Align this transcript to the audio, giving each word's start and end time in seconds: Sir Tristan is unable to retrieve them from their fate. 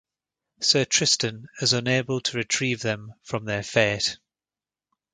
Sir 0.61 0.85
Tristan 0.85 1.45
is 1.61 1.73
unable 1.73 2.21
to 2.21 2.37
retrieve 2.37 2.81
them 2.81 3.13
from 3.21 3.45
their 3.45 3.61
fate. 3.61 4.17